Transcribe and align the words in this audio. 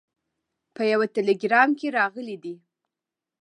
په 0.75 0.81
یوه 0.91 1.05
ټلګرام 1.15 1.69
کې 1.79 1.87
راغلي 1.97 2.37
دي. 2.43 2.55